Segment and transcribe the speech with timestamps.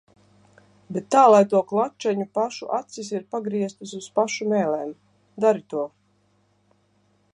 [0.95, 4.97] Bet tā lai to klačeņu pašu acis ir pagrieztas uz pašu mēlēm.
[5.47, 5.85] Dari to.